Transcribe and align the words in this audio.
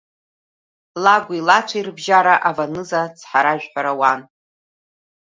Ла-гәи 1.03 1.41
лацәеи 1.47 1.85
рыбжьара 1.87 2.35
аваныза 2.49 3.01
цҳаражәҳәара 3.17 3.91
ауан. 3.93 4.21